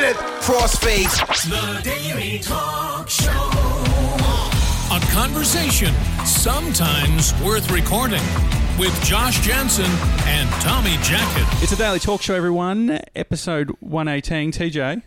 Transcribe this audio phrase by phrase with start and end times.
[0.00, 0.16] minute.
[0.40, 1.10] Crossfade.
[1.48, 3.30] The Daily Talk Show.
[4.90, 5.92] A conversation
[6.24, 8.22] sometimes worth recording
[8.78, 9.90] with Josh Janssen
[10.26, 11.62] and Tommy Jackett.
[11.62, 13.00] It's a daily talk show, everyone.
[13.16, 14.52] Episode 118.
[14.52, 15.02] TJ.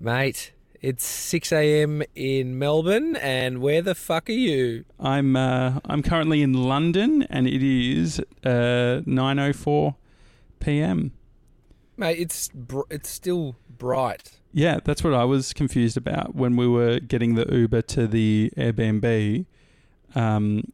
[0.00, 2.02] Mate, it's 6 a.m.
[2.16, 4.84] in Melbourne, and where the fuck are you?
[4.98, 9.94] I'm uh, I'm currently in London, and it is uh, 9:04
[10.58, 11.12] p.m.
[11.96, 14.38] Mate, it's br- it's still bright.
[14.52, 18.52] Yeah, that's what I was confused about when we were getting the Uber to the
[18.56, 19.46] Airbnb.
[20.14, 20.72] Um,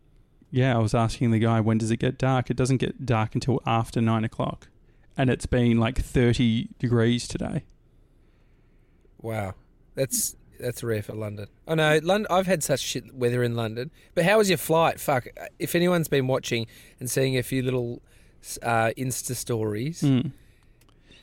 [0.51, 2.51] yeah, I was asking the guy when does it get dark.
[2.51, 4.69] It doesn't get dark until after nine o'clock,
[5.17, 7.65] and it's been like 30 degrees today.
[9.21, 9.55] Wow,
[9.95, 11.47] that's that's rare for London.
[11.67, 12.27] I know London.
[12.31, 13.91] I've had such shit weather in London.
[14.15, 15.01] But how was your flight?
[15.01, 15.27] Fuck.
[15.59, 16.67] If anyone's been watching
[17.01, 18.03] and seeing a few little
[18.63, 20.33] uh, Insta stories, Mm.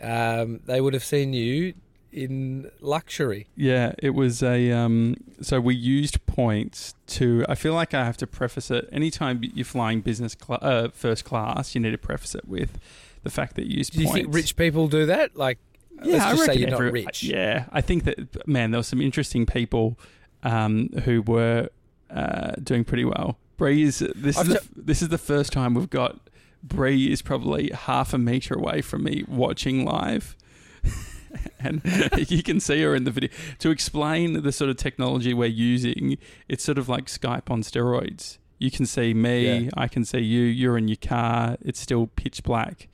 [0.02, 1.73] Um, they would have seen you
[2.11, 3.47] in luxury.
[3.55, 4.72] Yeah, it was a.
[4.72, 7.45] Um, so we used points to.
[7.47, 8.89] I feel like I have to preface it.
[8.91, 12.80] Anytime you're flying business cla- uh, first class, you need to preface it with
[13.23, 13.95] the fact that you use points.
[13.97, 14.23] Do you points.
[14.23, 15.36] think rich people do that?
[15.36, 15.59] Like,
[16.03, 17.23] Yeah, let's I just say reckon you're not rich.
[17.23, 20.00] Yeah, I think that man, there were some interesting people
[20.44, 21.69] um, who were
[22.09, 23.38] uh, doing pretty well.
[23.58, 26.17] Bree is this I've is the, this is the first time we've got
[26.64, 30.36] Bree is probably half a meter away from me watching live.
[31.60, 31.82] and
[32.30, 33.30] you can see her in the video.
[33.60, 38.38] To explain the sort of technology we're using, it's sort of like Skype on steroids.
[38.58, 39.70] You can see me, Yeah.
[39.78, 42.90] I can see you, you're in your car, it's still pitch black.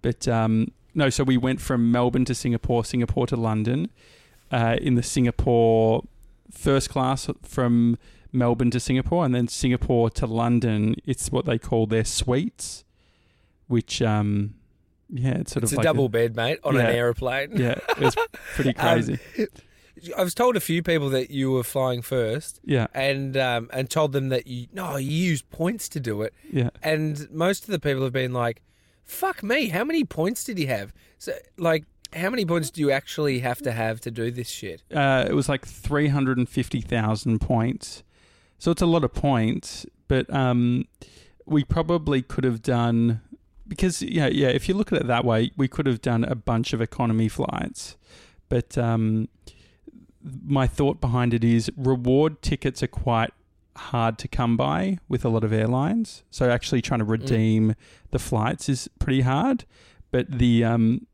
[0.00, 3.90] But um, no, so we went from Melbourne to Singapore, Singapore to London.
[4.50, 6.04] Uh, in the Singapore
[6.50, 7.98] first class from
[8.32, 10.94] Melbourne to Singapore, and then Singapore to London.
[11.04, 12.84] It's what they call their suites,
[13.68, 14.54] which um,
[15.10, 17.52] yeah, it's sort It's of a like double bed, mate, on an aeroplane.
[17.56, 18.14] yeah, it was
[18.54, 19.18] pretty Um, crazy.
[20.16, 23.90] I was told a few people that you were flying first, yeah, and um, and
[23.90, 26.70] told them that you no, you used points to do it, yeah.
[26.82, 28.62] and most of the people have been like,
[29.04, 32.92] "Fuck me, how many points did he have?" So like, how many points do you
[32.92, 34.82] actually have to have to do this shit?
[34.94, 38.04] Uh, it was like three hundred and fifty thousand points,
[38.56, 39.84] so it's a lot of points.
[40.06, 40.84] But um,
[41.44, 43.20] we probably could have done
[43.68, 44.48] because yeah, yeah.
[44.48, 47.28] If you look at it that way, we could have done a bunch of economy
[47.28, 47.96] flights.
[48.48, 49.28] But um,
[50.44, 53.32] my thought behind it is reward tickets are quite
[53.76, 56.24] hard to come by with a lot of airlines.
[56.30, 57.74] So actually trying to redeem
[58.10, 59.64] the flights is pretty hard.
[60.10, 61.06] But the um,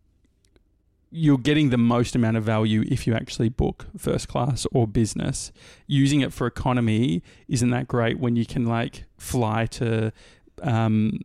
[1.16, 5.52] you're getting the most amount of value if you actually book first class or business.
[5.86, 10.12] Using it for economy isn't that great when you can like fly to,
[10.62, 11.20] um,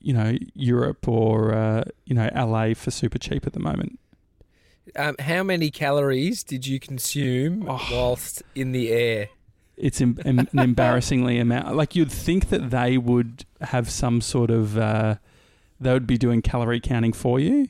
[0.00, 3.98] you know, Europe or uh, you know LA for super cheap at the moment.
[4.96, 7.80] Um, how many calories did you consume Oh.
[7.92, 9.28] whilst in the air?
[9.76, 11.76] It's em- an embarrassingly amount.
[11.76, 15.16] Like you'd think that they would have some sort of, uh,
[15.80, 17.68] they would be doing calorie counting for you,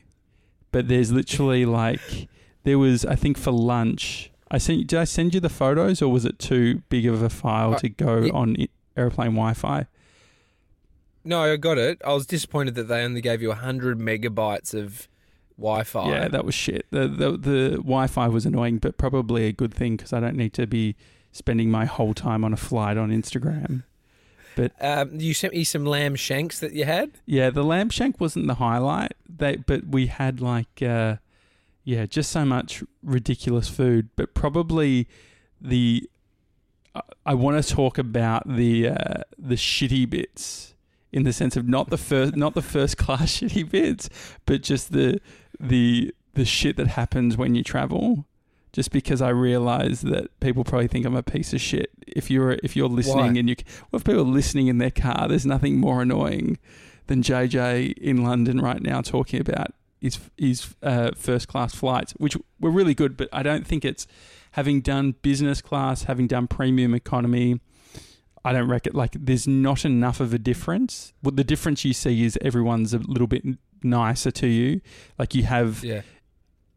[0.73, 2.29] but there's literally like
[2.65, 4.31] there was I think for lunch.
[4.53, 4.89] I sent.
[4.89, 7.79] Did I send you the photos, or was it too big of a file Uh,
[7.79, 8.57] to go on
[8.97, 9.87] airplane Wi-Fi?
[11.25, 12.01] No, I got it.
[12.05, 15.09] I was disappointed that they only gave you hundred megabytes of
[15.59, 16.11] Wi-Fi.
[16.11, 16.87] Yeah, that was shit.
[16.91, 20.53] The, the the Wi-Fi was annoying, but probably a good thing because I don't need
[20.55, 20.97] to be
[21.33, 23.83] spending my whole time on a flight on Instagram.
[24.81, 27.13] um, you sent me some lamb shanks that you had.
[27.27, 29.13] Yeah, the lamb shank wasn't the highlight.
[29.29, 31.17] They but we had like uh
[31.85, 35.09] yeah, just so much ridiculous food, but probably
[35.61, 36.09] the
[36.95, 40.70] I- I want to talk about the uh, the shitty bits
[41.13, 44.09] in the sense of not the first not the first class shitty bits,
[44.47, 45.21] but just the
[45.59, 48.27] the the shit that happens when you travel.
[48.73, 51.91] Just because I realize that people probably think I'm a piece of shit.
[52.07, 53.39] If you're if you're listening Why?
[53.41, 53.57] and you
[53.91, 56.57] well, if people are listening in their car, there's nothing more annoying
[57.09, 62.37] than JJ in London right now talking about his his uh, first class flights, which
[62.61, 63.17] were really good.
[63.17, 64.07] But I don't think it's
[64.53, 67.61] having done business class, having done premium economy.
[68.45, 71.13] I don't reckon like there's not enough of a difference.
[71.21, 73.45] What the difference you see is everyone's a little bit
[73.83, 74.81] nicer to you.
[75.19, 76.03] Like you have Yeah.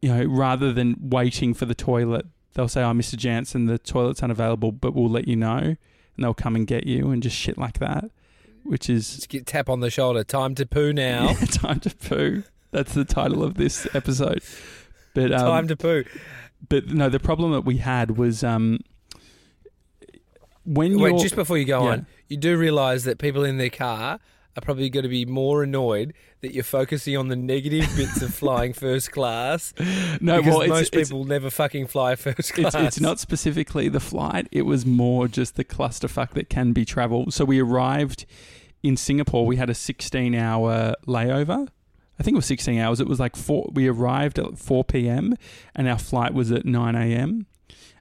[0.01, 3.15] you know, rather than waiting for the toilet, they'll say, "Oh, Mr.
[3.15, 5.77] Janssen, the toilet's unavailable, but we'll let you know," and
[6.18, 8.12] they'll come and get you and just shit like that,
[8.63, 10.24] which is Just get tap on the shoulder.
[10.25, 11.30] Time to poo now.
[11.39, 12.44] yeah, time to poo.
[12.71, 14.42] That's the title of this episode.
[15.13, 16.04] But um, Time to poo.
[16.68, 18.80] but no, the problem that we had was um,
[20.65, 21.92] when Wait, just before you go Yeah.
[21.92, 24.19] on, you do realise that people in their car
[24.56, 28.33] are probably going to be more annoyed that you're focusing on the negative bits of
[28.33, 29.74] flying first class.
[30.21, 32.75] No, because well, most it's, people never fucking fly first class.
[32.75, 34.48] it's, it's not specifically the flight.
[34.51, 37.31] It was more just the clusterfuck that can be travel.
[37.31, 38.25] So we arrived
[38.83, 39.45] in Singapore.
[39.45, 41.68] We had a 16 hour layover.
[42.19, 43.00] I think it was 16 hours.
[43.00, 43.69] It was like four.
[43.74, 45.36] We arrived at 4 p.m.
[45.75, 47.48] and our flight was at 9 a.m.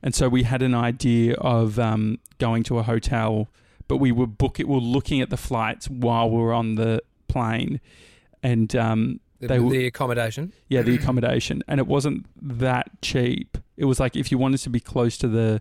[0.02, 3.48] And so we had an idea of um, going to a hotel,
[3.88, 4.58] but we were book.
[4.58, 7.80] We were looking at the flights while we were on the plane,
[8.42, 10.52] and um, the, they were- the accommodation.
[10.68, 13.58] yeah, the accommodation, and it wasn't that cheap.
[13.76, 15.60] It was like if you wanted to be close to the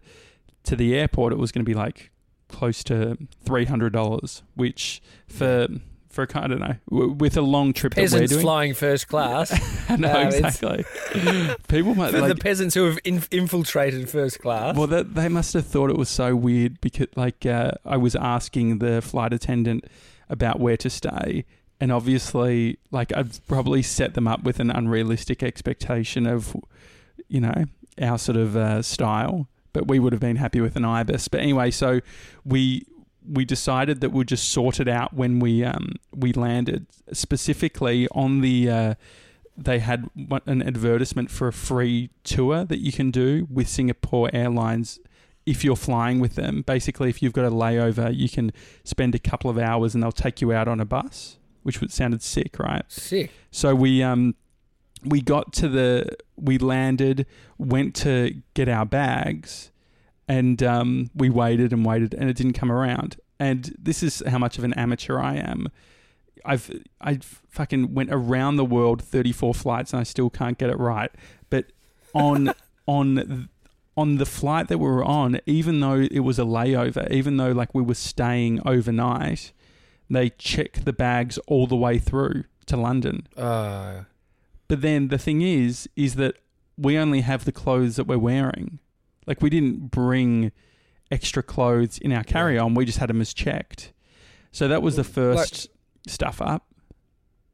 [0.63, 2.11] to the airport, it was going to be like
[2.49, 5.67] close to three hundred dollars, which for
[6.11, 8.41] for I don't know w- with a long trip that we're Peasants doing.
[8.41, 9.51] flying first class.
[9.89, 10.83] no, No, exactly.
[11.67, 12.29] People might For like.
[12.35, 14.75] the peasants who have in- infiltrated first class.
[14.75, 18.15] well, that, they must have thought it was so weird because, like, uh, I was
[18.15, 19.85] asking the flight attendant
[20.29, 21.45] about where to stay,
[21.79, 26.55] and obviously, like, I've probably set them up with an unrealistic expectation of,
[27.27, 27.65] you know,
[28.01, 29.47] our sort of uh, style.
[29.73, 31.27] But we would have been happy with an ibis.
[31.29, 32.01] But anyway, so
[32.43, 32.85] we
[33.27, 36.87] we decided that we'd just sort it out when we um we landed.
[37.13, 38.69] Specifically on the.
[38.69, 38.93] Uh,
[39.57, 40.09] they had
[40.45, 44.99] an advertisement for a free tour that you can do with Singapore Airlines
[45.45, 46.61] if you're flying with them.
[46.61, 48.51] Basically, if you've got a layover, you can
[48.83, 51.91] spend a couple of hours and they'll take you out on a bus, which would
[51.91, 52.83] sounded sick, right?
[52.87, 53.31] Sick.
[53.51, 54.35] So we um
[55.03, 57.25] we got to the we landed,
[57.57, 59.70] went to get our bags,
[60.31, 63.17] and um, we waited and waited, and it didn't come around.
[63.37, 65.67] And this is how much of an amateur I am.
[66.45, 67.19] I've I
[67.49, 71.11] fucking went around the world 34 flights and I still can't get it right.
[71.49, 71.65] But
[72.13, 72.53] on
[72.87, 73.49] on
[73.97, 77.51] on the flight that we were on, even though it was a layover, even though
[77.51, 79.51] like we were staying overnight,
[80.09, 83.27] they check the bags all the way through to London.
[83.35, 84.03] Uh,
[84.69, 86.37] But then the thing is, is that
[86.77, 88.79] we only have the clothes that we're wearing.
[89.27, 90.51] Like we didn't bring
[91.11, 92.73] extra clothes in our carry on.
[92.73, 93.91] We just had them as checked.
[94.51, 95.67] So that was the first
[96.07, 96.65] stuff up.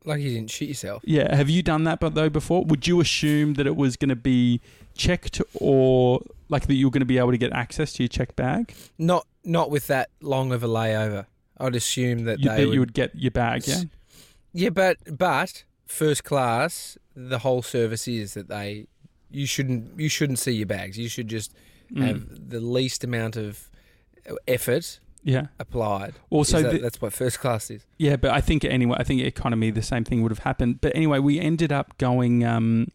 [0.06, 1.04] like you didn't shit yourself.
[1.06, 1.36] Yeah.
[1.36, 2.64] Have you done that but though before?
[2.66, 4.62] Would you assume that it was going to be
[4.96, 8.08] checked or like that you were going to be able to get access to your
[8.08, 8.74] check bag?
[8.98, 11.26] Not not with that long of a layover.
[11.60, 13.82] I'd assume that You, they that would, you would get your bag, yeah?
[14.54, 18.88] Yeah, but but first class, the whole service is that they
[19.32, 20.98] you shouldn't you shouldn't see your bags.
[20.98, 21.54] You should just
[21.94, 22.06] Mm.
[22.06, 23.70] have the least amount of
[24.48, 25.48] effort Yeah.
[25.60, 26.16] applied.
[26.30, 27.86] Also, that- the- that's what first class is.
[27.98, 30.82] Yeah, but I think anyway, I think economy the same thing would have happened.
[30.82, 32.44] But anyway, we ended up going.
[32.44, 32.88] Um,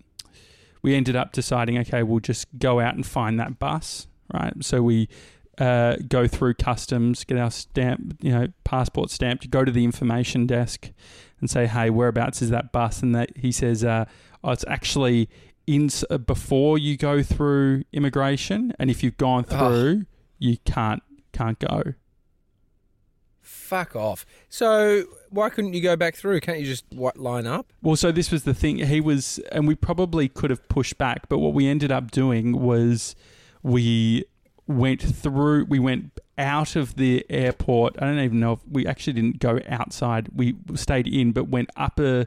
[0.82, 4.52] we ended up deciding, okay, we'll just go out and find that bus, right?
[4.62, 5.08] So we
[5.58, 9.48] uh, go through customs, get our stamp, you know, passport stamped.
[9.50, 10.90] Go to the information desk
[11.40, 13.02] and say, hey, whereabouts is that bus?
[13.02, 14.06] And that he says, uh,
[14.42, 15.28] oh, it's actually
[15.66, 19.56] in uh, before you go through immigration, and if you've gone Oh.
[19.68, 20.06] through,
[20.38, 21.94] you can't can't go.
[23.40, 24.24] Fuck off.
[24.48, 26.40] So why couldn't you go back through?
[26.40, 27.72] Can't you just what, line up?
[27.82, 28.78] Well, so this was the thing.
[28.78, 32.60] He was, and we probably could have pushed back, but what we ended up doing
[32.60, 33.16] was
[33.62, 34.24] we
[34.68, 37.96] went through, we went out of the airport.
[38.00, 40.28] I don't even know if we actually didn't go outside.
[40.34, 42.26] We stayed in, but went up a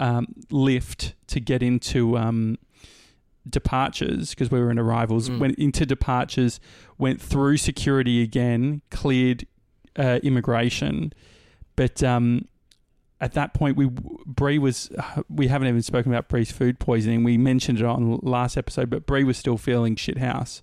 [0.00, 2.56] um, lift to get into um,
[3.48, 5.28] departures because we were in arrivals.
[5.28, 5.38] Mm.
[5.38, 6.60] Went into departures,
[6.98, 9.46] went through security again, cleared
[9.96, 11.12] uh, immigration,
[11.76, 12.48] but um,
[13.20, 13.88] at that point, we
[14.26, 14.90] Bree was.
[15.28, 17.24] We haven't even spoken about Bree's food poisoning.
[17.24, 20.62] We mentioned it on last episode, but Bree was still feeling shithouse.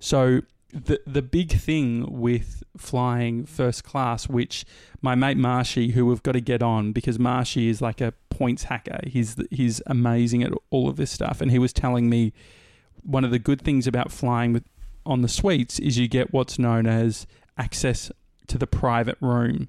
[0.00, 4.64] So the the big thing with flying first class, which
[5.02, 8.64] my mate Marshy, who we've got to get on because Marshy is like a points
[8.64, 9.00] hacker.
[9.06, 12.32] He's he's amazing at all of this stuff, and he was telling me
[13.02, 14.64] one of the good things about flying with
[15.04, 17.26] on the suites is you get what's known as
[17.58, 18.10] access
[18.46, 19.68] to the private room.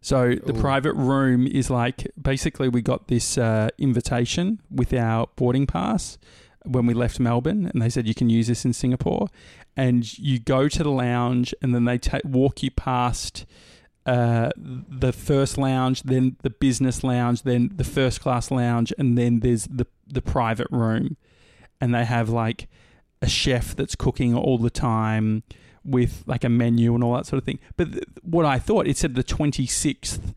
[0.00, 0.60] So the Ooh.
[0.60, 6.18] private room is like basically we got this uh, invitation with our boarding pass
[6.66, 9.28] when we left Melbourne, and they said you can use this in Singapore,
[9.76, 13.46] and you go to the lounge, and then they walk you past.
[14.04, 19.40] Uh, the first lounge, then the business lounge, then the first class lounge, and then
[19.40, 21.16] there's the the private room,
[21.80, 22.68] and they have like
[23.20, 25.42] a chef that's cooking all the time
[25.84, 27.58] with like a menu and all that sort of thing.
[27.76, 30.34] But th- what I thought it said the twenty sixth,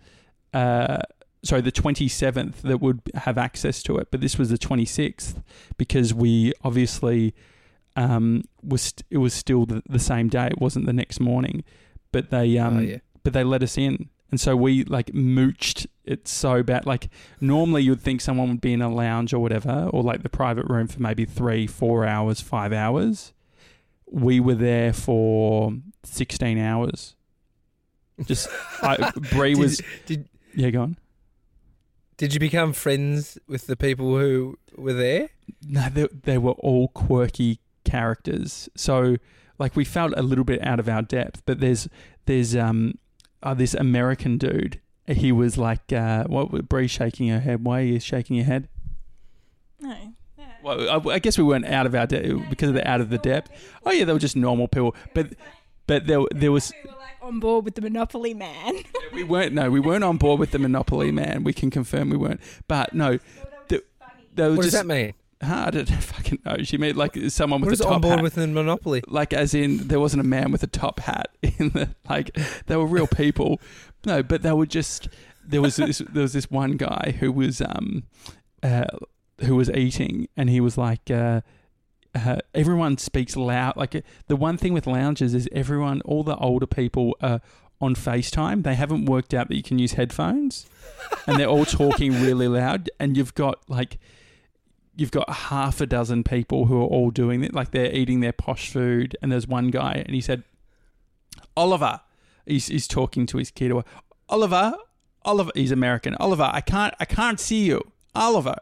[0.51, 1.03] uh,
[1.43, 4.85] sorry, the twenty seventh that would have access to it, but this was the twenty
[4.85, 5.41] sixth
[5.77, 7.33] because we obviously
[7.95, 10.47] um, was st- it was still the, the same day.
[10.47, 11.63] It wasn't the next morning,
[12.11, 12.97] but they um, oh yeah.
[13.23, 16.85] but they let us in And so we like mooched it so bad.
[16.85, 17.09] Like
[17.41, 20.65] normally you'd think someone would be in a lounge or whatever, or like the private
[20.67, 23.33] room for maybe three, four hours, five hours.
[24.11, 27.15] We were there for sixteen hours.
[28.25, 28.49] Just
[28.81, 30.97] I, Bree Did- was Did yeah, go on.
[32.19, 35.29] Did you become friends with the people who were there?
[35.65, 38.67] No, they, they were all quirky characters.
[38.75, 39.15] So,
[39.57, 41.41] like, we felt a little bit out of our depth.
[41.45, 41.87] But there's
[42.25, 42.95] there's um
[43.41, 44.81] uh, this American dude.
[45.07, 46.67] He was like, uh, what?
[46.67, 47.63] Bree shaking her head.
[47.63, 48.67] Why are you shaking your head?
[49.79, 49.95] No.
[50.61, 53.09] Well, I, I guess we weren't out of our depth because of the out of
[53.09, 53.49] the depth.
[53.85, 54.93] Oh yeah, they were just normal people.
[55.13, 55.35] But
[55.89, 58.75] but there there was We were like on board with the Monopoly man.
[59.13, 61.43] we weren't no we weren't on board with the Monopoly man.
[61.43, 62.39] We can confirm we weren't.
[62.67, 63.19] But no,
[63.67, 63.79] they,
[64.35, 65.13] they were What does that mean?
[65.41, 66.57] Huh, I don't fucking know.
[66.63, 68.23] She meant like someone What with is a top on board hat.
[68.23, 69.01] with the Monopoly?
[69.07, 72.75] like as in there wasn't a man with a top hat in the like they
[72.77, 73.59] were real people
[74.05, 75.09] no but they were just
[75.45, 78.03] there was this there was this one guy who was um
[78.63, 78.85] uh
[79.45, 81.41] who was eating and he was like uh
[82.15, 83.77] uh, everyone speaks loud.
[83.77, 87.41] Like uh, the one thing with lounges is everyone, all the older people are
[87.81, 88.63] on FaceTime.
[88.63, 90.65] They haven't worked out that you can use headphones,
[91.27, 92.89] and they're all talking really loud.
[92.99, 93.97] And you've got like
[94.95, 97.53] you've got half a dozen people who are all doing it.
[97.53, 100.43] Like they're eating their posh food, and there's one guy, and he said,
[101.55, 102.01] "Oliver,"
[102.49, 103.71] he's, he's talking to his kid.
[104.27, 104.75] Oliver,
[105.23, 106.15] Oliver, he's American.
[106.15, 108.55] Oliver, I can't, I can't see you, Oliver.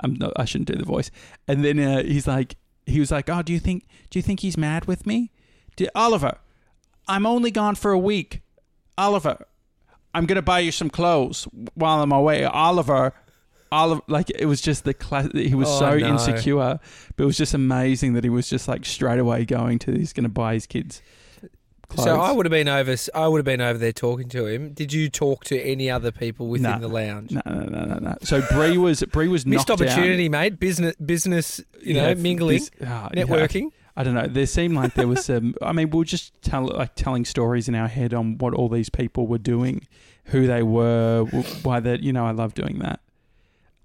[0.00, 1.10] I'm not, I shouldn't do the voice.
[1.48, 4.40] And then uh, he's like, he was like, "Oh, do you think, do you think
[4.40, 5.30] he's mad with me,
[5.76, 6.38] do, Oliver?
[7.08, 8.42] I'm only gone for a week,
[8.98, 9.46] Oliver.
[10.14, 13.14] I'm gonna buy you some clothes while I'm away, Oliver."
[13.70, 15.28] Oliver, like it was just the class.
[15.32, 16.06] He was Oh, so no.
[16.06, 16.78] insecure,
[17.16, 19.92] but it was just amazing that he was just like straight away going to.
[19.92, 21.00] He's going to buy his kids.
[21.92, 22.04] Clothes.
[22.06, 22.96] So I would have been over.
[23.14, 24.72] I would have been over there talking to him.
[24.72, 26.78] Did you talk to any other people within Nah.
[26.78, 27.30] the lounge?
[27.32, 28.14] No, no, no, no, no.
[28.22, 30.58] So Bree was Bree was Missed opportunity, mate.
[30.58, 31.60] Business, business.
[31.80, 33.08] You know, Yeah, mingling, this- yeah.
[33.14, 33.70] networking.
[33.96, 34.26] I don't know.
[34.26, 35.54] There seemed like there was some.
[35.60, 38.68] I mean, we were just tell like telling stories in our head on what all
[38.70, 39.86] these people were doing,
[40.26, 41.24] who they were,
[41.62, 42.02] why that.
[42.02, 43.00] You know, I love doing that.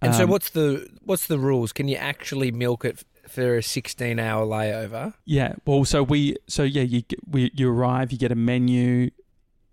[0.02, 1.74] And so, Um, what's the what's the rules?
[1.74, 5.14] Can you actually milk it for a sixteen hour layover?
[5.26, 5.54] Yeah.
[5.66, 9.10] Well, so we, so yeah, you we you arrive, you get a menu.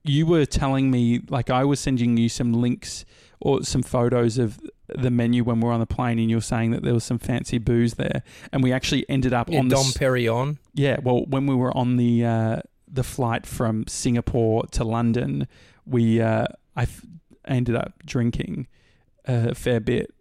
[0.02, 3.04] You were telling me like I was sending you some links
[3.40, 6.42] or some photos of the menu when we were on the plane, and you were
[6.42, 9.68] saying that there was some fancy booze there, and we actually ended up Yeah, on
[9.68, 10.58] the Dom s- Perignon.
[10.74, 12.56] Yeah, well, when we were on the uh,
[12.86, 15.48] the flight from Singapore to London,
[15.86, 16.46] we uh,
[16.76, 17.04] I f-
[17.46, 18.66] ended up drinking
[19.26, 20.12] a fair bit,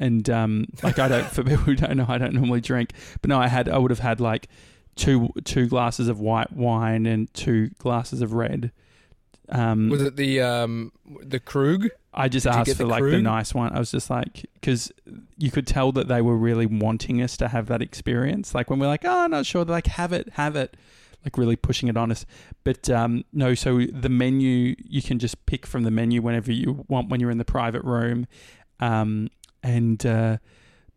[0.00, 3.28] and um, like I don't for people who don't know, I don't normally drink, but
[3.28, 4.48] no, I had I would have had like
[4.96, 8.72] two two glasses of white wine and two glasses of red.
[9.48, 10.92] Um, Was it the um
[11.22, 11.88] the Krug?
[12.12, 13.72] I just Did asked for the like the nice one.
[13.72, 14.90] I was just like, because
[15.38, 18.54] you could tell that they were really wanting us to have that experience.
[18.54, 20.76] Like when we're like, oh, not sure, they're like, have it, have it,
[21.24, 22.26] like really pushing it on us.
[22.64, 26.84] But um, no, so the menu, you can just pick from the menu whenever you
[26.88, 28.26] want when you're in the private room.
[28.80, 29.28] Um,
[29.62, 30.38] and, uh,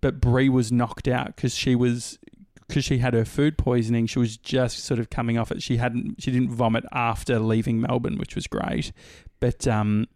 [0.01, 2.20] but Bree was knocked out because she was.
[2.65, 5.62] Because she had her food poisoning, she was just sort of coming off it.
[5.62, 8.93] She hadn't, she didn't vomit after leaving Melbourne, which was great.
[9.41, 10.08] But um,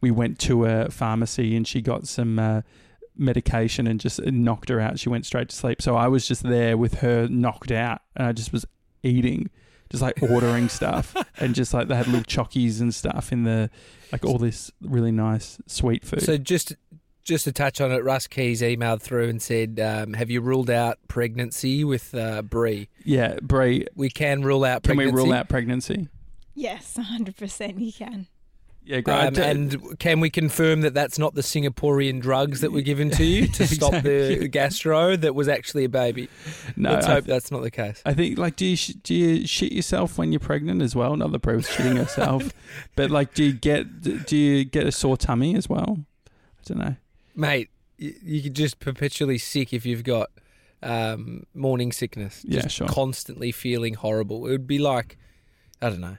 [0.00, 2.62] we went to a pharmacy and she got some uh,
[3.16, 4.98] medication and just knocked her out.
[4.98, 5.82] She went straight to sleep.
[5.82, 8.64] So I was just there with her knocked out and I just was
[9.02, 9.50] eating,
[9.90, 13.70] just like ordering stuff and just like they had little chockies and stuff in the,
[14.12, 16.22] like all this really nice sweet food.
[16.22, 16.76] So just
[17.26, 20.70] just to touch on it, Russ Keys emailed through and said, um, "Have you ruled
[20.70, 22.88] out pregnancy with uh, Bree?
[23.04, 25.06] yeah, Bree, We can rule out Pregnancy.
[25.10, 26.08] can we rule out pregnancy?
[26.54, 28.26] yes, 100% you can.
[28.82, 29.16] Yeah, great.
[29.26, 33.10] Um, d- and can we confirm that that's not the Singaporean drugs that were given
[33.10, 35.16] to you to stop the gastro?
[35.16, 36.28] That was actually a baby.
[36.76, 38.00] no, Let's I, hope that's not the case.
[38.06, 41.16] I think like do you sh- do you shit yourself when you're pregnant as well?
[41.16, 42.48] Not the Bree was shitting herself,
[42.94, 45.98] but like do you get do you get a sore tummy as well?
[46.28, 46.96] I don't know.
[47.36, 50.30] Mate, you, you could just perpetually sick if you've got
[50.82, 52.42] um, morning sickness.
[52.46, 52.88] Yeah, just sure.
[52.88, 54.46] Constantly feeling horrible.
[54.46, 55.16] It would be like,
[55.80, 56.16] I don't know.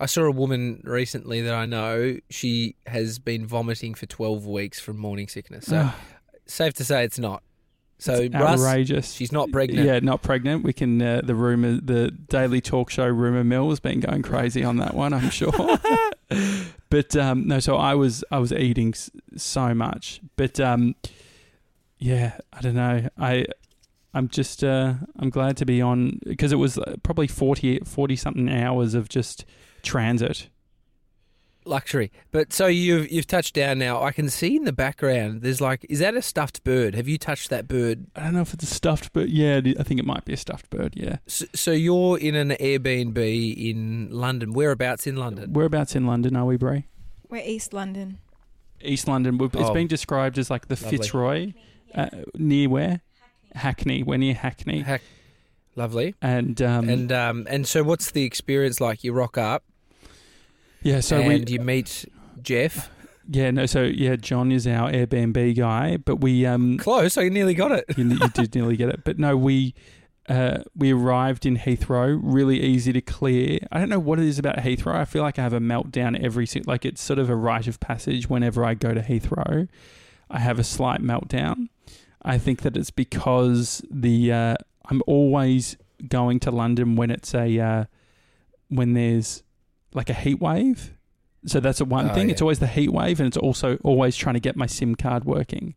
[0.00, 2.18] I saw a woman recently that I know.
[2.28, 5.66] She has been vomiting for 12 weeks from morning sickness.
[5.66, 5.96] So, Ah,
[6.46, 7.42] safe to say it's not.
[7.98, 9.12] So, it's Russ, outrageous.
[9.12, 9.86] she's not pregnant.
[9.86, 10.64] Yeah, not pregnant.
[10.64, 14.64] We can uh, the rumor, the daily talk show rumor mill has been going crazy
[14.64, 15.12] on that one.
[15.14, 15.52] I'm sure.
[16.94, 18.94] but um, no, so I was I was eating
[19.34, 20.94] so much, but um,
[21.98, 23.08] yeah, I don't know.
[23.18, 23.46] I
[24.14, 28.14] I'm just uh, I'm glad to be on because it was uh, probably 40, 40
[28.14, 29.44] something hours of just
[29.82, 30.48] transit.
[31.66, 32.12] Luxury.
[32.30, 34.02] But so you've you've touched down now.
[34.02, 35.42] I can see in the background.
[35.42, 36.94] There's like, is that a stuffed bird?
[36.94, 38.06] Have you touched that bird?
[38.14, 39.30] I don't know if it's a stuffed bird.
[39.30, 40.94] Yeah, I think it might be a stuffed bird.
[40.96, 41.16] Yeah.
[41.26, 43.16] So, so you're in an Airbnb
[43.56, 44.52] in London.
[44.52, 45.52] Whereabouts in London?
[45.52, 46.84] Whereabouts in London are we, Bree?
[47.30, 48.18] We're East London.
[48.82, 49.40] East London.
[49.42, 49.72] It's Oh.
[49.72, 50.98] been described as like the Lovely.
[50.98, 51.52] Fitzroy,
[51.94, 53.00] uh, near where?
[53.54, 54.02] Hackney.
[54.02, 55.00] We're near Hackney, Heck,
[55.76, 56.14] lovely.
[56.20, 59.02] and um, and um, and so what's the experience like?
[59.04, 59.62] You rock up
[60.84, 61.00] yeah.
[61.00, 62.04] So and we you meet
[62.42, 62.90] Jeff.
[63.28, 63.66] yeah no.
[63.66, 67.18] So yeah, John is our Airbnb guy, but we um Close.
[67.18, 67.84] I nearly got it.
[67.96, 69.74] you, you did nearly get it, but no, we.
[70.26, 73.58] Uh, we arrived in Heathrow, really easy to clear.
[73.70, 74.94] I don't know what it is about Heathrow.
[74.94, 77.66] I feel like I have a meltdown every si- like it's sort of a rite
[77.66, 79.68] of passage whenever I go to Heathrow.
[80.30, 81.68] I have a slight meltdown.
[82.22, 84.54] I think that it's because the uh,
[84.86, 85.76] I'm always
[86.08, 87.84] going to London when it's a uh,
[88.68, 89.42] when there's
[89.94, 90.92] like a heat wave.
[91.46, 92.28] So that's a one Oh, thing.
[92.28, 92.32] yeah.
[92.32, 95.24] It's always the heat wave, and it's also always trying to get my SIM card
[95.24, 95.74] working.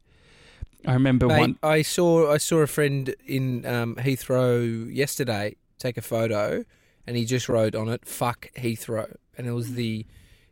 [0.85, 1.59] I remember Mate, one.
[1.63, 6.63] I saw I saw a friend in um, Heathrow yesterday take a photo,
[7.05, 10.05] and he just wrote on it "fuck Heathrow," and it was the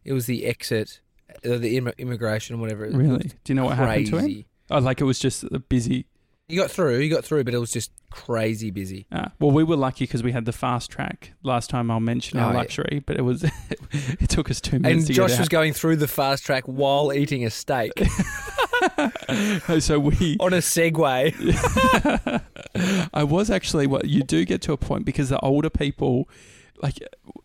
[0.03, 0.99] it was the exit,
[1.45, 2.83] uh, the Im- immigration, whatever.
[2.85, 3.31] It was Really?
[3.43, 4.45] Do you know what happened to him?
[4.69, 6.05] Oh, like it was just a busy.
[6.47, 6.99] He got through.
[6.99, 9.07] He got through, but it was just crazy busy.
[9.11, 11.89] Uh, well, we were lucky because we had the fast track last time.
[11.89, 12.57] I'll mention our Oh, yeah.
[12.59, 13.43] luxury, but it was
[13.91, 17.45] it took us two minutes And Josh was going through the fast track while eating
[17.45, 17.91] a steak
[19.79, 20.37] so we.
[20.39, 21.33] on a Segway.
[23.13, 26.29] I was actually what you do get to a point because the older people,
[26.81, 26.99] like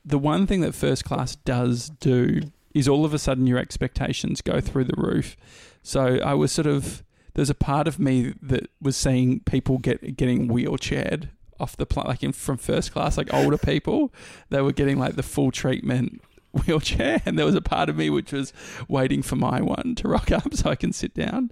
[0.04, 2.40] the one thing that first class does do
[2.75, 5.37] is all of a sudden your expectations go through the roof.
[5.83, 7.02] So I was sort of
[7.35, 12.07] there's a part of me that was seeing people get getting wheelchaired off the plane,
[12.07, 14.13] like in, from first class, like older people,
[14.49, 16.23] they were getting like the full treatment
[16.67, 18.53] wheelchair, and there was a part of me which was
[18.89, 21.51] waiting for my one to rock up so I can sit down.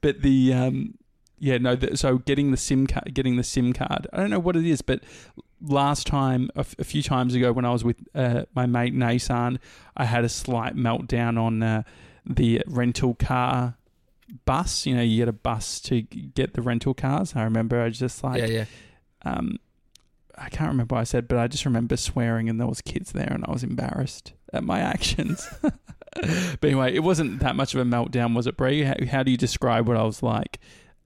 [0.00, 0.94] But the um,
[1.38, 1.74] yeah, no.
[1.74, 4.06] The, so getting the sim card, getting the sim card.
[4.12, 5.00] I don't know what it is, but
[5.60, 8.94] last time, a, f- a few times ago, when I was with uh, my mate
[8.94, 9.58] Nasan,
[9.96, 11.82] I had a slight meltdown on uh,
[12.24, 13.76] the rental car
[14.44, 14.86] bus.
[14.86, 17.34] You know, you get a bus to get the rental cars.
[17.36, 18.64] I remember I was just like, yeah, yeah.
[19.24, 19.58] um,
[20.36, 23.12] I can't remember what I said, but I just remember swearing and there was kids
[23.12, 25.46] there and I was embarrassed at my actions.
[25.62, 28.82] but anyway, it wasn't that much of a meltdown, was it, Bree?
[28.82, 30.58] How, how do you describe what I was like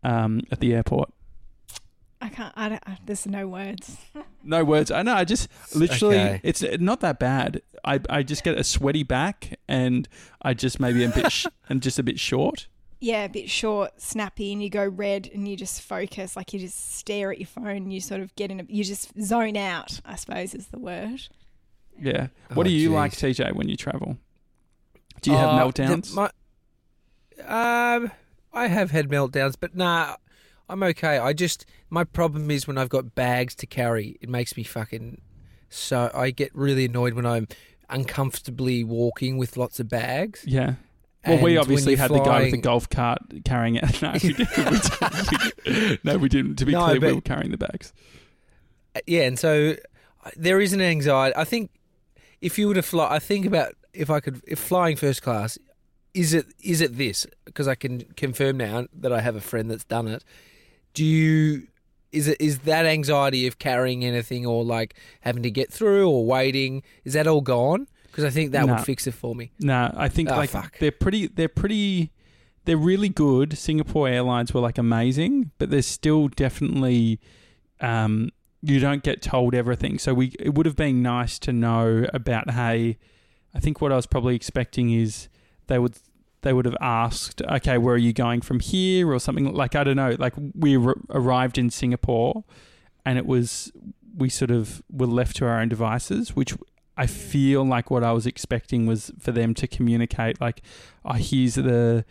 [0.02, 1.12] um, at the airport?
[2.20, 2.54] I can't.
[2.56, 2.82] I don't.
[2.86, 3.96] I, there's no words.
[4.46, 4.90] No words.
[4.90, 5.14] I know.
[5.14, 6.40] I just literally, Okay.
[6.42, 7.62] it's not that bad.
[7.82, 10.06] I I just get a sweaty back and
[10.42, 12.68] I just maybe a bit sh- and just a bit short.
[13.00, 16.60] Yeah, a bit short, snappy, and you go red, and you just focus, like you
[16.60, 17.66] just stare at your phone.
[17.76, 18.60] And you sort of get in.
[18.60, 20.00] A, you just zone out.
[20.04, 21.20] I suppose is the word.
[22.00, 22.28] Yeah.
[22.54, 22.94] What Oh, do you jeez.
[22.94, 24.16] like, TJ, when you travel?
[25.22, 26.08] Do you have Uh, meltdowns?
[26.10, 28.10] the- my- um,
[28.52, 30.16] I have had meltdowns, but nah,
[30.68, 31.18] I'm okay.
[31.18, 35.20] I just my problem is when I've got bags to carry, it makes me fucking
[35.68, 36.10] so.
[36.14, 37.48] I get really annoyed when I'm
[37.90, 40.42] uncomfortably walking with lots of bags.
[40.46, 40.74] yeah.
[41.26, 44.02] Well, And we obviously had the guy with the golf cart carrying it.
[44.02, 44.48] No, we didn't.
[44.56, 45.00] We didn't.
[45.66, 46.04] We didn't.
[46.04, 46.56] No, we didn't.
[46.56, 47.92] To be No, clear, we were carrying the bags.
[48.94, 49.76] Uh, Yeah, and so
[50.24, 51.34] uh, there is an anxiety.
[51.36, 51.70] I think
[52.40, 55.58] if you were to fly, I think about if I could, if flying first class,
[56.12, 57.26] is it is it this?
[57.44, 60.24] Because I can confirm now that I have a friend that's done it.
[60.92, 61.68] Do you?
[62.12, 66.24] Is it is that anxiety of carrying anything or like having to get through or
[66.24, 66.82] waiting?
[67.04, 67.88] Is that all gone?
[68.14, 68.74] Because I think that No.
[68.74, 69.50] would fix it for me.
[69.58, 70.78] No, I think Oh, like fuck.
[70.78, 71.26] they're pretty.
[71.26, 72.12] They're pretty.
[72.64, 73.58] They're really good.
[73.58, 77.18] Singapore Airlines were like amazing, but there's still definitely.
[77.80, 78.30] Um,
[78.62, 80.34] you don't get told everything, so we.
[80.38, 82.50] It would have been nice to know about.
[82.52, 82.98] Hey,
[83.54, 85.28] I think what I was probably expecting is
[85.66, 85.96] they would.
[86.42, 89.82] They would have asked, okay, where are you going from here, or something like I
[89.82, 90.14] don't know.
[90.18, 92.44] Like we r- arrived in Singapore,
[93.04, 93.72] and it was
[94.16, 96.54] we sort of were left to our own devices, which
[96.96, 100.62] I feel like what I was expecting was for them to communicate like,
[101.04, 102.04] oh, here's the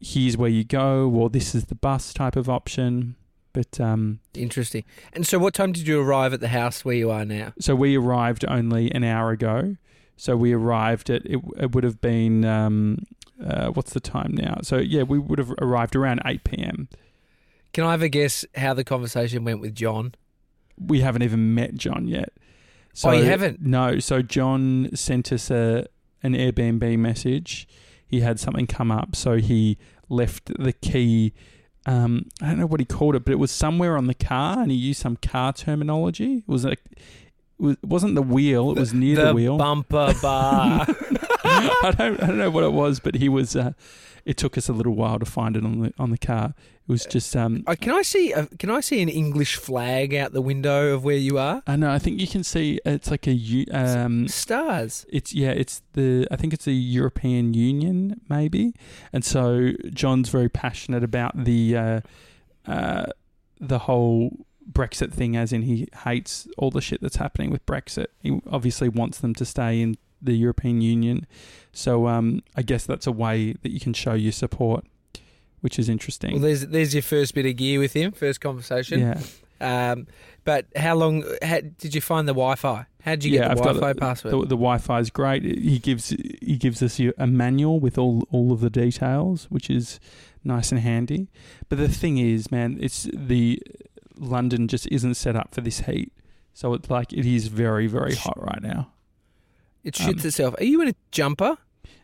[0.00, 3.16] here's where you go, or this is the bus type of option.
[3.52, 4.84] But um, Interesting.
[5.14, 7.54] And so, what time did you arrive at the house where you are now?
[7.58, 9.76] so we arrived only an hour ago.
[10.18, 11.40] So we arrived at it.
[11.58, 12.98] It would have been um,
[13.42, 14.58] uh, what's the time now?
[14.62, 16.88] So yeah, we would have arrived around eight p.m.
[17.72, 20.14] Can I have a guess how the conversation went with John?
[20.78, 22.32] We haven't even met John yet.
[22.96, 23.60] So, Oh, you haven't?
[23.60, 23.98] No.
[23.98, 25.86] So John sent us a
[26.22, 27.68] an Airbnb message.
[28.08, 29.76] He had something come up, so he
[30.08, 31.34] left the key.
[31.84, 34.60] Um, I don't know what he called it, but it was somewhere on the car,
[34.60, 36.38] and he used some car terminology.
[36.38, 36.80] It was like
[37.60, 38.70] it wasn't the wheel.
[38.70, 39.58] It was near the, the wheel.
[39.58, 40.86] bumper bar.
[41.44, 43.54] I don't I don't know what it was, but he was.
[43.54, 43.72] Uh,
[44.26, 46.52] it took us a little while to find it on the on the car.
[46.88, 47.34] It was just.
[47.34, 48.32] Um, Uh, can I see?
[48.32, 51.62] A, can I see an English flag out the window of where you are?
[51.66, 51.90] I know.
[51.90, 53.36] I think you can see it's like a
[53.72, 55.06] Um, Stars.
[55.08, 55.50] it's yeah.
[55.52, 56.26] It's the.
[56.30, 58.74] I think it's the European Union maybe,
[59.12, 61.76] and so John's very passionate about the.
[61.76, 62.00] Uh,
[62.66, 63.06] uh,
[63.60, 68.08] the whole Brexit thing, as in he hates all the shit that's happening with Brexit.
[68.20, 71.26] He obviously wants them to stay in the European Union.
[71.72, 74.84] So um, I guess that's a way that you can show your support,
[75.60, 76.32] which is interesting.
[76.32, 79.00] Well, there's there's your first bit of gear with him, first conversation.
[79.00, 79.20] yeah,
[79.60, 80.06] Um,
[80.44, 82.86] but how long how, did you find the Wi-Fi?
[83.02, 83.40] How did you yeah.
[83.42, 84.32] get I've the got Wi-Fi the, password?
[84.32, 85.42] The, the Wi-Fi is great.
[85.44, 89.98] He gives he gives us a manual with all all of the details, which is
[90.44, 91.28] nice and handy.
[91.68, 93.62] But the thing is, man, it's the
[94.18, 96.12] London just isn't set up for this heat.
[96.54, 98.92] So it's like it is very very hot right now.
[99.86, 100.54] It shoots um, itself.
[100.58, 101.56] Are you in a jumper?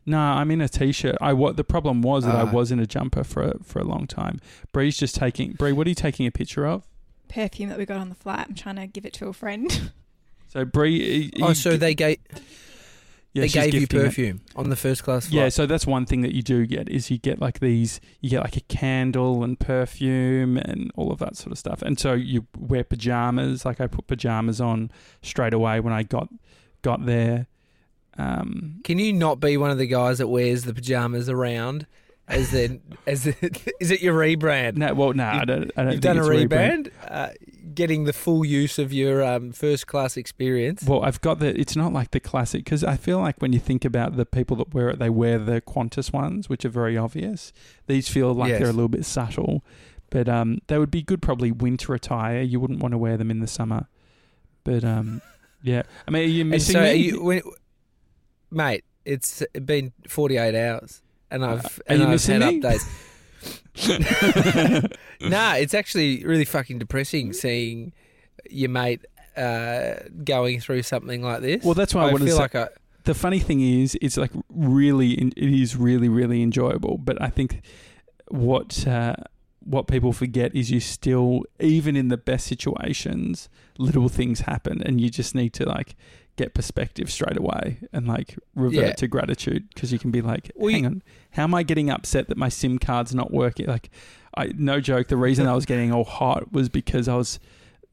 [0.06, 1.16] No, I'm in a t-shirt.
[1.20, 2.50] I what the problem was that I Ah.
[2.50, 4.40] was in a jumper for a, for a long time.
[4.72, 5.72] Bree's just taking Bree.
[5.72, 6.84] What are you taking a picture of?
[7.28, 8.46] Perfume that we got on the flight.
[8.48, 9.92] I'm trying to give it to a friend.
[10.48, 12.18] So Bree, Oh, so they gave
[13.32, 14.04] yeah, they gave you gifting it.
[14.04, 15.32] perfume on the first class flight.
[15.34, 18.28] Yeah, so that's one thing that you do get is you get like these, you
[18.28, 21.80] get like a candle and perfume and all of that sort of stuff.
[21.80, 23.64] And so you wear pajamas.
[23.64, 24.90] Like I put pajamas on
[25.22, 26.28] straight away when I got
[26.82, 27.46] got there.
[28.18, 31.86] Um, Can you not be one of the guys that wears the pajamas around
[32.28, 33.34] as then as the,
[33.80, 34.76] is it your rebrand?
[34.76, 35.70] no, well, no, I don't.
[35.76, 37.30] I don't You've think done a it's rebrand, uh,
[37.74, 40.84] getting the full use of your um, first class experience.
[40.86, 41.58] Well, I've got the.
[41.58, 44.56] It's not like the classic because I feel like when you think about the people
[44.58, 47.52] that wear it, they wear the Qantas ones, which are very obvious.
[47.86, 48.60] These feel like Yes.
[48.60, 49.64] they're a little bit subtle,
[50.10, 52.40] but um, they would be good probably winter attire.
[52.42, 53.88] You wouldn't want to wear them in the summer,
[54.64, 55.22] but um,
[55.62, 55.82] yeah.
[56.06, 57.42] I mean, are you And missing so, are you, when,
[58.52, 62.60] mate, it's been forty eight hours, and I've Uh, are and I've had me?
[62.60, 62.86] updates.
[65.20, 67.92] nah, it's actually really fucking depressing seeing
[68.50, 69.04] your mate
[69.36, 71.64] uh, going through something like this.
[71.64, 72.42] well, that's why I, I want to feel say.
[72.42, 72.68] like I,
[73.04, 76.98] the funny thing is, it's like really, it is really, really enjoyable.
[76.98, 77.62] But I think
[78.28, 79.14] what uh,
[79.64, 85.00] what people forget is you still, even in the best situations, little things happen, and
[85.00, 85.96] you just need to like
[86.36, 88.92] get perspective straight away and like revert Yeah.
[88.92, 91.90] to gratitude because you can be like, Well, hang you- on, how am I getting
[91.90, 93.66] upset that my SIM card's not working?
[93.66, 93.90] Like,
[94.36, 97.38] I no joke, the reason I was getting all hot was because I was.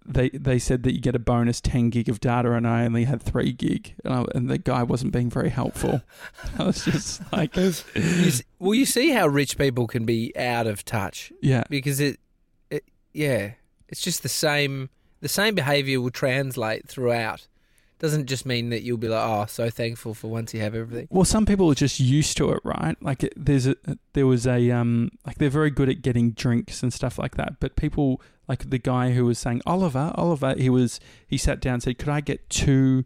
[0.05, 3.03] They, they said that you get a bonus 10 gig of data and I only
[3.03, 6.01] had 3 gig and, I, and the guy wasn't being very helpful.
[6.57, 7.71] I was just like, you,
[8.57, 11.63] well, you see how rich people can be out of touch yeah.
[11.69, 12.19] because it,
[12.71, 13.51] it yeah,
[13.87, 14.89] it's just the same.
[15.21, 17.47] The same behaviour will translate throughout.
[17.99, 21.07] Doesn't just mean that you'll be like, oh, so thankful for once you have everything.
[21.11, 22.95] Well, some people are just used to it, right?
[23.01, 23.75] Like it- there's a
[24.13, 27.59] there was a um like they're very good at getting drinks and stuff like that.
[27.59, 31.75] But people like the guy who was saying Oliver, Oliver, he was he sat down
[31.75, 33.03] and said, "Could I get two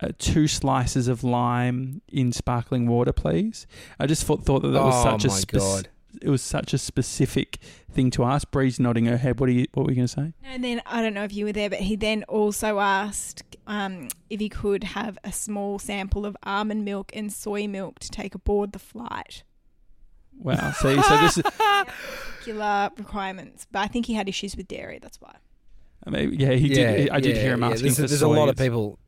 [0.00, 3.66] uh, two slices of lime in sparkling water, please?"
[3.98, 5.88] I just thought thought that that was oh such a my god!
[6.22, 7.58] It was such a specific
[7.90, 8.50] thing to ask.
[8.50, 9.40] Bree's nodding her head.
[9.40, 10.34] What are you what were you going to say?
[10.44, 14.08] And then I don't know if you were there, but he then also asked um,
[14.30, 18.34] if he could have a small sample of almond milk and soy milk to take
[18.34, 19.42] aboard the flight.
[20.38, 20.72] Wow.
[20.72, 21.44] So so this is
[22.44, 24.98] Particular requirements, but I think he had issues with dairy.
[25.00, 25.36] That's why.
[26.06, 27.10] I mean, yeah, he did.
[27.10, 27.70] I did yeah, hear him yeah.
[27.70, 28.98] asking There's, for there's a lot of people.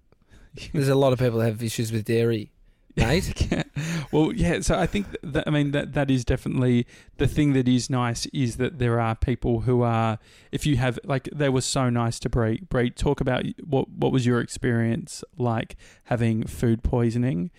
[0.72, 2.50] There's a lot of people that have issues with dairy,
[2.96, 3.50] mate.
[3.50, 3.62] Yeah.
[4.10, 4.60] Well, yeah.
[4.60, 6.86] So I think that I mean that that is definitely
[7.18, 10.18] the thing that is nice is that there are people who are.
[10.52, 12.62] If you have like, they were so nice to Bree.
[12.68, 17.50] Bree, talk about what what was your experience like having food poisoning.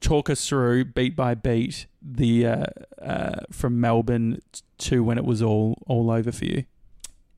[0.00, 2.64] Talk us through beat by beat the uh,
[3.00, 4.40] uh, from Melbourne
[4.78, 6.64] to when it was all all over for you.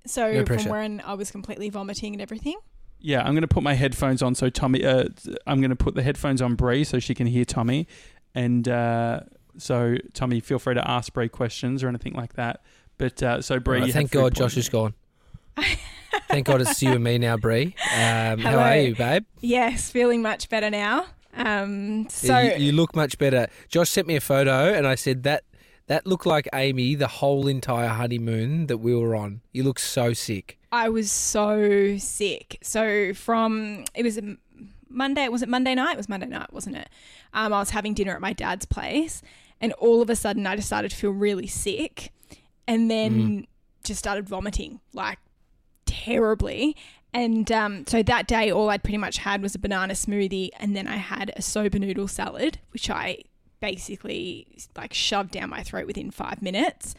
[0.06, 2.56] So No from when I was completely vomiting and everything.
[3.06, 4.82] Yeah, I'm going to put my headphones on so Tommy.
[4.82, 5.04] Uh,
[5.46, 7.86] I'm going to put the headphones on Bree so she can hear Tommy,
[8.34, 9.20] and uh,
[9.58, 12.62] so Tommy, feel free to ask Bree questions or anything like that.
[12.96, 14.94] But uh, so Bree, Right, thank had food God Josh is gone.
[16.28, 17.74] thank God it's you and me now, Bree.
[17.94, 19.24] Um, how are you, babe?
[19.40, 21.04] Yes, feeling much better now.
[21.36, 23.48] Um, so you, you look much better.
[23.68, 25.44] Josh sent me a photo, and I said that
[25.86, 29.42] that looked like Amy the whole entire honeymoon that we were on.
[29.52, 30.58] You look so sick.
[30.72, 32.58] I was so sick.
[32.62, 34.36] So from it was a
[34.88, 35.28] Monday.
[35.28, 35.92] Was it Monday night?
[35.92, 36.88] It was Monday night, wasn't it?
[37.32, 39.22] Um, I was having dinner at my dad's place,
[39.60, 42.12] and all of a sudden, I just started to feel really sick,
[42.66, 43.46] and then
[43.82, 45.18] just started vomiting like
[45.84, 46.76] terribly.
[47.12, 50.74] And um, so that day, all I'd pretty much had was a banana smoothie, and
[50.74, 53.18] then I had a soba noodle salad, which I
[53.64, 54.46] basically
[54.76, 56.94] like shoved down my throat within five minutes.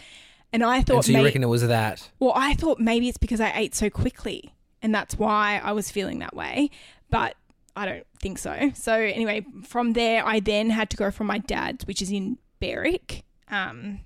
[0.53, 2.09] And I thought, And so you may- reckon it was that?
[2.19, 5.91] well, I thought maybe it's because I ate so quickly, and that's why I was
[5.91, 6.69] feeling that way.
[7.09, 7.35] But
[7.75, 8.71] I don't think so.
[8.73, 12.37] So anyway, from there, I then had to go from my dad's, which is in
[12.61, 13.23] Berwick.
[13.49, 13.99] Um,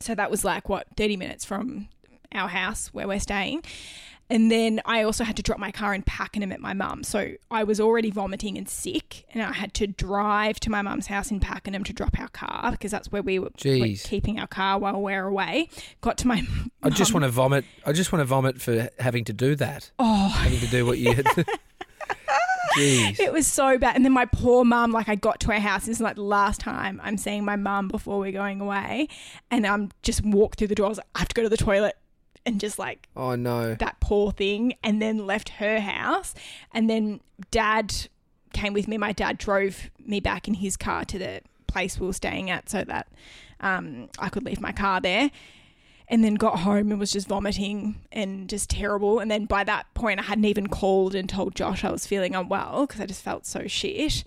[0.00, 1.88] so that was like what thirty minutes from
[2.32, 3.62] our house where we're staying.
[4.28, 7.08] And then I also had to drop my car and in Pakenham at my mum's.
[7.08, 11.06] So I was already vomiting and sick, and I had to drive to my mum's
[11.06, 14.04] house in Pakenham to drop our car because that's where we were, were Jeez.
[14.04, 15.68] keeping our car while we are away.
[16.00, 16.46] Got to my
[16.82, 17.64] I just want to vomit.
[17.84, 19.90] I just want to vomit for having to do that.
[19.98, 21.26] Oh, Having to do what you had.
[22.76, 23.18] Jeez.
[23.18, 23.96] It was so bad.
[23.96, 25.86] And then my poor mum, like I got to her house.
[25.86, 29.08] This is like the last time I'm seeing my mum before we're going away.
[29.50, 30.86] And I'm just walked through the door.
[30.86, 31.96] I was like, I have to go to the toilet.
[32.46, 33.74] And just like Oh no.
[33.74, 34.74] that poor thing.
[34.82, 36.34] And then left her house.
[36.72, 37.92] And then dad
[38.52, 38.96] came with me.
[38.96, 42.70] My dad drove me back in his car to the place we were staying at
[42.70, 43.08] so that
[43.60, 45.30] um, I could leave my car there.
[46.08, 49.18] And then got home and was just vomiting and just terrible.
[49.18, 52.36] And then by that point, I hadn't even called and told Josh I was feeling
[52.36, 54.22] unwell because I just felt so shit.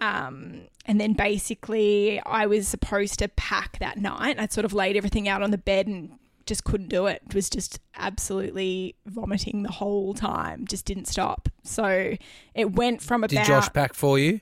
[0.00, 4.40] Um, and then basically, I was supposed to pack that night.
[4.40, 6.12] I'd sort of laid everything out on the bed and
[6.50, 7.22] just couldn't do it.
[7.28, 11.48] It was just absolutely vomiting the whole time, just didn't stop.
[11.62, 12.16] So
[12.56, 14.40] it went from about Did Josh pack for you?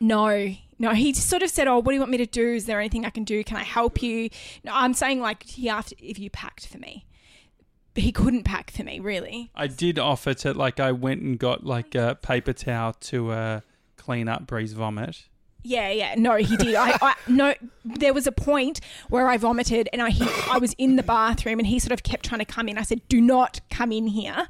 [0.00, 0.94] no, no.
[0.94, 2.54] He just sort of said, "Oh, what do you want me to do?
[2.54, 3.44] Is there anything I can do?
[3.44, 4.30] Can I help you?"
[4.64, 7.04] No, I'm saying like he asked if you packed for me,
[7.92, 9.50] but he couldn't pack for me really.
[9.54, 13.60] I did offer to like I went and got like a paper towel to uh,
[13.98, 15.28] clean up Bree's vomit.
[15.62, 16.14] Yeah, yeah.
[16.16, 16.74] No, he did.
[16.74, 17.54] I, I no.
[17.84, 21.58] There was a point where I vomited, and I he, I was in the bathroom,
[21.58, 22.78] and he sort of kept trying to come in.
[22.78, 24.48] I said, "Do not come in here."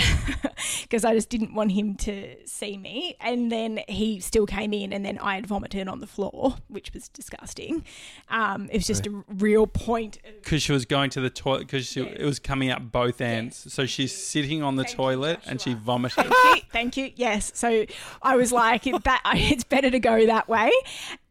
[0.82, 3.16] Because I just didn't want him to see me.
[3.20, 6.92] And then he still came in, and then I had vomited on the floor, which
[6.92, 7.84] was disgusting.
[8.28, 10.16] Um, it was just a real point.
[10.24, 13.72] of- because she was going to the toilet because it was coming out both ends.
[13.72, 16.24] So she's sitting on the Thank you, toilet and she vomited.
[16.26, 17.12] Thank you, thank you.
[17.16, 17.84] Yes, so
[18.22, 20.70] I was like, that it's better to go that way,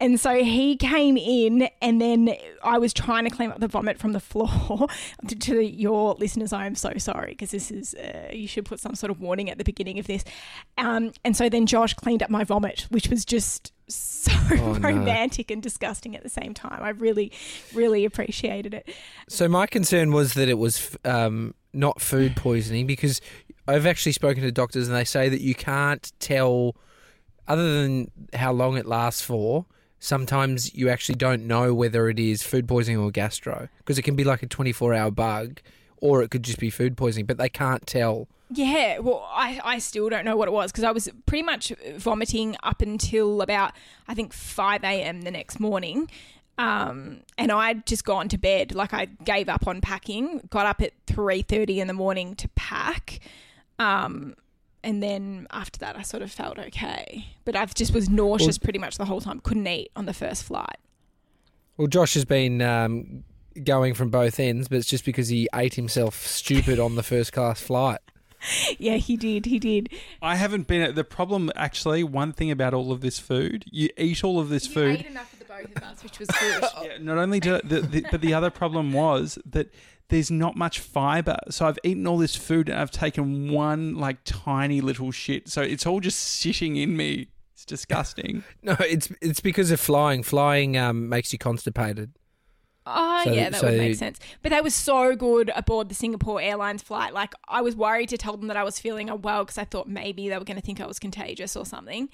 [0.00, 3.98] and so he came in, and then I was trying to clean up the vomit
[3.98, 4.86] from the floor.
[5.26, 8.80] to, to your listeners, I am so sorry because this is uh, you should put
[8.80, 10.24] some sort of warning at the beginning of this.
[10.76, 14.88] Um, and so then Josh cleaned up my vomit, which was just so Oh, no.
[14.88, 16.82] romantic and disgusting at the same time.
[16.82, 17.32] I really,
[17.74, 18.88] really appreciated it.
[19.28, 23.20] So my concern was that it was um, not food poisoning because
[23.66, 26.76] I've actually spoken to doctors and they say that you can't tell,
[27.46, 29.66] other than how long it lasts for.
[30.00, 34.14] Sometimes you actually don't know whether it is food poisoning or gastro because it can
[34.14, 35.60] be like a twenty-four hour bug,
[36.00, 37.26] or it could just be food poisoning.
[37.26, 38.28] But they can't tell.
[38.50, 41.70] Yeah, well, I, I still don't know what it was because I was pretty much
[41.96, 43.72] vomiting up until about,
[44.06, 45.22] I think, 5 a.m.
[45.22, 46.08] the next morning.
[46.56, 48.74] Um, and I'd just gone to bed.
[48.74, 53.20] Like I gave up on packing, got up at 3.30 in the morning to pack.
[53.78, 54.34] Um,
[54.82, 57.26] and then after that, I sort of felt okay.
[57.44, 59.40] But I just was nauseous pretty much the whole time.
[59.40, 60.78] Couldn't eat on the first flight.
[61.76, 63.24] Well, Josh has been um,
[63.64, 67.32] going from both ends, but it's just because he ate himself stupid on the first
[67.32, 68.00] class flight.
[68.78, 69.46] yeah, he did.
[69.46, 69.90] He did.
[70.22, 71.50] I haven't been at the problem.
[71.56, 75.04] Actually, one thing about all of this food, you eat all of this food.
[75.04, 76.64] enough for the both of us, which was good.
[76.82, 79.72] Yeah, not only do the, the but the other problem was that
[80.08, 81.36] there's not much fiber.
[81.50, 85.48] So I've eaten all this food and I've taken one like tiny little shit.
[85.48, 87.28] So it's all just sitting in me.
[87.54, 88.44] It's disgusting.
[88.62, 90.22] No, it's it's because of flying.
[90.22, 92.12] Flying um, makes you constipated.
[92.96, 94.18] Oh, So- yeah, that so would make sense.
[94.42, 97.12] But they was so good aboard the Singapore Airlines flight.
[97.14, 99.88] Like, I was worried to tell them that I was feeling unwell because I thought
[99.88, 102.08] maybe they were going to think I was contagious or something.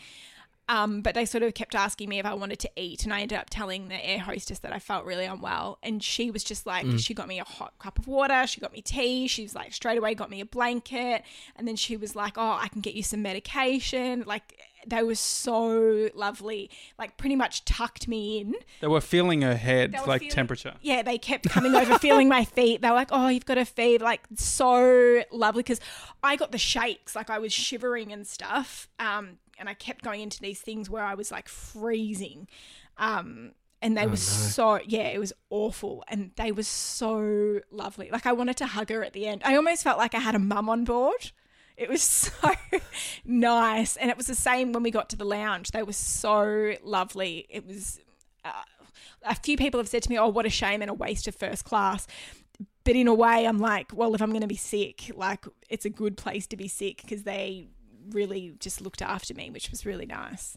[0.66, 3.20] Um, but they sort of kept asking me if I wanted to eat, and I
[3.20, 5.76] ended up telling the air hostess that I felt really unwell.
[5.82, 6.98] And she was just like, Mm.
[6.98, 9.74] she got me a hot cup of water, she got me tea, she was like,
[9.74, 11.22] straight away got me a blanket,
[11.56, 14.24] and then she was like, oh, I can get you some medication.
[14.26, 18.54] Like, they were so lovely, like, pretty much tucked me in.
[18.80, 20.74] They were feeling her head, like feeling- temperature.
[20.82, 22.82] Yeah, they kept coming over, feeling my feet.
[22.82, 25.80] They were like, "Oh, you've got a fever!" Like so lovely because
[26.22, 28.88] I got the shakes, like I was shivering and stuff.
[28.98, 32.48] Um, and I kept going into these things where I was like freezing.
[32.98, 38.08] Um, and they were so yeah, it was awful, and they were so lovely.
[38.10, 39.42] Like I wanted to hug her at the end.
[39.44, 41.32] I almost felt like I had a mum on board.
[41.76, 42.52] It was so
[43.24, 45.70] nice, and it was the same when we got to the lounge.
[45.70, 47.46] They were so lovely.
[47.48, 48.00] It was
[48.44, 48.62] uh,
[49.24, 51.34] a few people have said to me, "Oh, what a shame and a waste of
[51.34, 52.06] first class."
[52.84, 55.86] but in a way, I'm like, well, if I'm going to be sick, like it's
[55.86, 57.68] a good place to be sick because they
[58.10, 60.56] really just looked after me, which was really nice.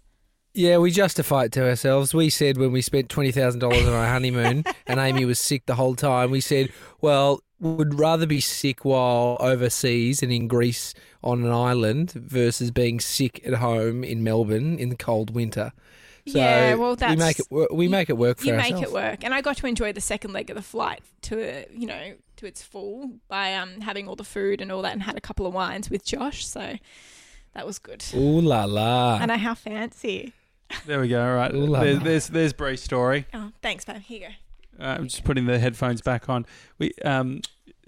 [0.53, 2.13] Yeah, we justify it to ourselves.
[2.13, 5.65] We said when we spent twenty thousand dollars on our honeymoon and Amy was sick
[5.67, 10.93] the whole time, we said, "Well, would rather be sick while overseas and in Greece
[11.23, 15.71] on an island versus being sick at home in Melbourne in the cold winter."
[16.27, 18.53] So Yeah, well, we that's- make it wor- we you- make it work for you
[18.53, 18.73] ourselves.
[18.81, 21.65] make it work, and I got to enjoy the second leg of the flight to
[21.71, 25.03] you know to its full by um having all the food and all that, and
[25.03, 26.75] had a couple of wines with Josh, so
[27.53, 28.03] that was good.
[28.13, 29.15] Ooh la la!
[29.21, 30.33] I know how fancy.
[30.85, 31.25] There we go.
[31.25, 31.53] All right.
[31.55, 33.25] Ooh There's there's, there's Bree's story.
[33.33, 34.01] Oh, thanks, babe.
[34.01, 34.33] Here you go.
[34.79, 36.45] Uh, I'm just putting the headphones back on.
[36.77, 37.41] We um,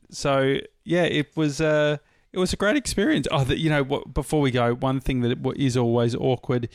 [0.09, 1.97] so yeah, it was uh,
[2.33, 3.27] it was a great experience.
[3.31, 6.69] Oh, that you know, what, before we go, one thing that is always awkward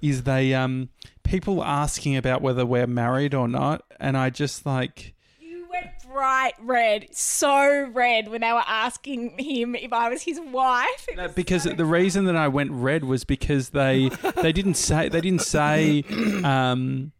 [0.00, 0.88] is they um,
[1.22, 5.14] people asking about whether we're married or not, and I just like.
[5.40, 10.40] You went bright red, so red when they were asking him if I was his
[10.40, 11.06] wife.
[11.08, 14.08] It No, was because so- the reason that I went red was because they
[14.42, 16.04] they didn't say they didn't say
[16.42, 17.12] um,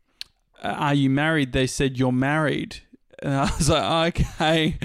[0.62, 1.52] are you married?
[1.52, 2.80] They said you're married.
[3.20, 4.78] And I was like, okay.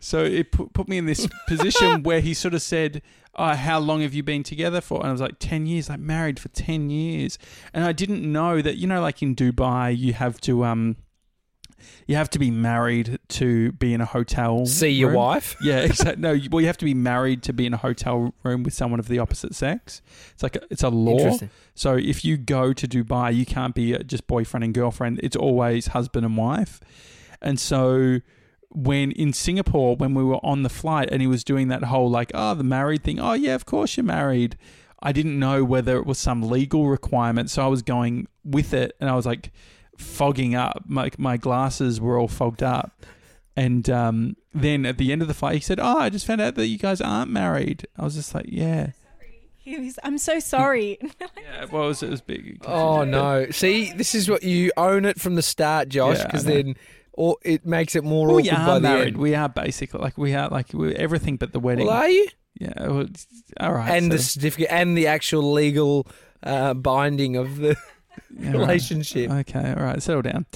[0.00, 3.02] So it put, put me in this position where he sort of said,
[3.36, 4.98] oh, how long have you been together for?
[4.98, 7.38] And I was like, 10 years, like married for 10 years.
[7.72, 10.96] And I didn't know that, you know, like in Dubai, you have to, um,
[12.06, 14.66] you have to be married to be in a hotel.
[14.66, 15.16] See your room.
[15.16, 15.56] wife.
[15.62, 16.20] Yeah, exactly.
[16.22, 18.74] No, you- well, you have to be married to be in a hotel room with
[18.74, 20.02] someone of the opposite sex.
[20.32, 21.38] It's like a, it's a law.
[21.74, 25.20] So if you go to Dubai, you can't be uh, just boyfriend and girlfriend.
[25.22, 26.80] It's always husband and wife.
[27.40, 28.20] And so
[28.70, 32.10] when in Singapore, when we were on the flight and he was doing that whole
[32.10, 33.18] like, oh, the married thing.
[33.18, 34.56] Oh, yeah, of course you're married.
[35.00, 37.50] I didn't know whether it was some legal requirement.
[37.50, 39.52] So I was going with it and I was like
[39.98, 40.84] fogging up.
[40.86, 43.04] My, my glasses were all fogged up.
[43.56, 46.40] And um, then at the end of the fight, he said, Oh, I just found
[46.40, 47.86] out that you guys aren't married.
[47.98, 48.92] I was just like, Yeah.
[49.66, 50.98] Was, I'm so sorry.
[51.20, 52.62] Yeah, well, it was, it was big.
[52.66, 53.50] Oh no!
[53.50, 56.54] See, this is what you own it from the start, Josh, because know.
[56.54, 56.76] then
[57.12, 59.06] or it makes it more we awkward are by the married.
[59.08, 59.16] end.
[59.18, 61.86] We are basically like we are like we're everything but the wedding.
[61.86, 62.28] Well, are you?
[62.60, 62.86] yeah.
[62.86, 63.06] Well,
[63.60, 63.90] all right.
[63.90, 66.06] and the certificate and the actual legal
[66.42, 67.76] uh, binding of the
[68.38, 68.60] yeah, all right.
[68.60, 69.30] relationship.
[69.30, 70.02] Okay, all right.
[70.02, 70.46] Settle down.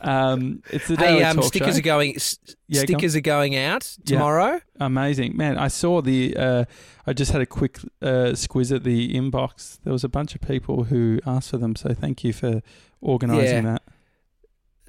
[0.00, 1.78] Um, it's the Hey, um, Talk stickers Show.
[1.78, 2.16] are going.
[2.16, 4.16] S- Yeah, go stickers are going out Yeah.
[4.16, 4.60] tomorrow.
[4.78, 5.58] Amazing, man!
[5.58, 6.36] I saw the.
[6.36, 6.64] Uh,
[7.06, 9.78] I just had a quick uh, squiz at the inbox.
[9.84, 12.62] There was a bunch of people who asked for them, so thank you for
[13.00, 13.78] organising Yeah.
[13.78, 13.82] that.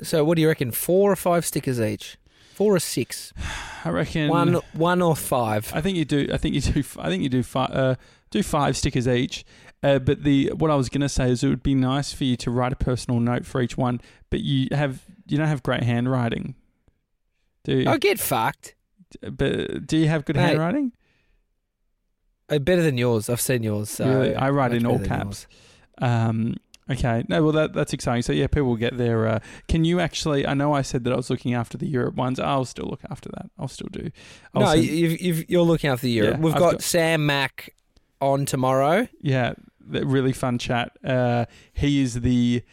[0.04, 0.72] So, what do you reckon?
[0.72, 2.18] Four or five stickers each?
[2.54, 3.34] Four or six?
[3.86, 5.72] I reckon One, one or five?
[5.74, 6.28] I think you do.
[6.32, 6.84] I think you do.
[7.00, 7.72] I think you do five.
[7.72, 7.96] Uh,
[8.30, 9.44] do five stickers each.
[9.84, 12.24] Uh, but the what I was going to say is it would be nice for
[12.24, 14.00] you to write a personal note for each one.
[14.30, 16.56] But you have you don't have great handwriting,
[17.64, 17.90] do you?
[17.90, 18.76] I get fucked.
[19.22, 20.92] But do you have good Mate, handwriting?
[22.50, 23.30] Uh, better than yours.
[23.30, 23.90] I've seen yours.
[23.90, 24.36] So Really?
[24.36, 25.48] I write in all caps.
[25.98, 26.56] Um,
[26.90, 27.24] okay.
[27.28, 28.22] No, well that that's exciting.
[28.22, 29.28] So yeah, people will get their.
[29.28, 30.46] Uh, can you actually?
[30.46, 32.40] I know I said that I was looking after the Europe ones.
[32.40, 33.50] I'll still look after that.
[33.58, 34.12] I'll still do.
[34.54, 36.36] I'll No, send- you've, you've, you're looking after the Europe.
[36.38, 37.74] Yeah, We've got, got- Sam Mac
[38.20, 39.08] on tomorrow.
[39.22, 39.54] Yeah,
[39.88, 40.92] really fun chat.
[41.04, 42.64] Uh, he is the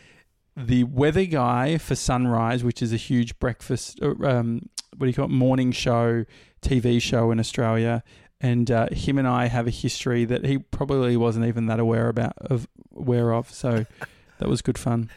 [0.57, 4.01] the weather guy for Sunrise, which is a huge breakfast.
[4.03, 5.31] uh, Um, what do you call it?
[5.31, 6.25] Morning show,
[6.63, 8.03] TV show in Australia.
[8.41, 12.09] And uh, him and I have a history that he probably wasn't even that aware
[12.09, 12.67] about of
[12.97, 13.53] aware of.
[13.53, 13.87] So
[14.39, 15.11] that was good fun.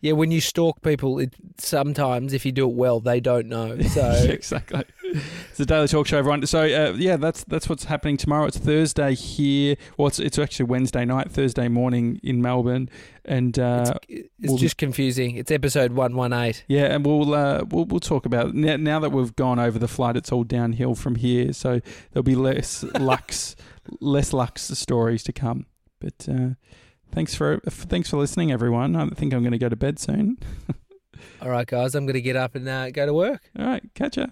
[0.00, 3.78] Yeah, when you stalk people, it, sometimes if you do it well, they don't know.
[3.88, 4.84] So exactly.
[5.14, 6.44] It's the Daily Talk Show, everyone.
[6.46, 8.46] So uh, yeah, that's that's what's happening tomorrow.
[8.46, 9.76] It's Thursday here.
[9.96, 12.88] Well, it's, it's actually Wednesday night, Thursday morning in Melbourne,
[13.24, 15.36] and uh, it's we'll- just confusing.
[15.36, 16.64] It's episode one one eight.
[16.66, 18.54] yeah, and we'll uh, we'll we'll talk about it.
[18.56, 20.16] now, now that we've gone over the flight.
[20.16, 21.80] It's all downhill from here, so
[22.12, 23.54] there'll be less lux,
[24.00, 25.66] less lux stories to come.
[26.00, 26.48] But uh,
[27.12, 28.96] thanks for thanks for listening, everyone.
[28.96, 30.38] I think I'm going to go to bed soon.
[31.40, 33.48] All right, guys, I'm going to get up and uh, go to work.
[33.56, 34.26] All right, catch ya.